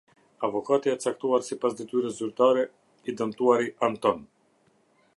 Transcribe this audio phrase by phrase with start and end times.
[0.45, 2.65] Avokatja e caktuar sipas detyrës zyrtare,
[3.13, 4.29] i dëmtuari Anton.